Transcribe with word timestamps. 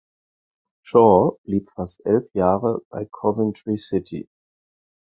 Shaw 0.81 1.37
blieb 1.43 1.69
fast 1.75 1.99
elf 2.07 2.25
Jahre 2.33 2.81
bei 2.89 3.05
Coventry 3.05 3.77
City. 3.77 4.27